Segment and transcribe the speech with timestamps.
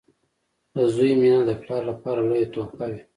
[0.75, 3.01] •د زوی مینه د پلار لپاره لویه تحفه وي.